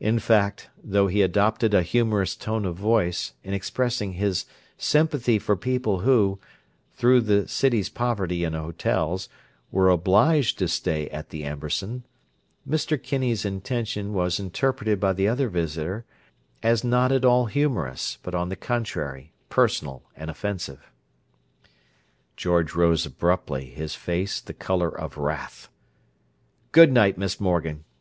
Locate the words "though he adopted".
0.82-1.74